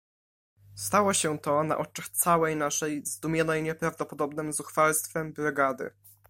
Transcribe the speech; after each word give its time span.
"Stało 0.75 1.13
się 1.13 1.39
to 1.39 1.63
na 1.63 1.77
oczach 1.77 2.09
całej 2.09 2.55
naszej, 2.55 3.05
zdumionej 3.05 3.63
nieprawdopodobnem 3.63 4.53
zuchwalstwem 4.53 5.33
brygady." 5.33 5.91